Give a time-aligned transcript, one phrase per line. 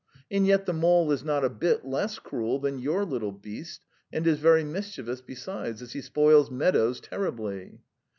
[0.31, 3.81] And yet the mole is not a bit less cruel than your little beast,
[4.11, 7.81] and is very mischievous besides, as he spoils meadows terribly."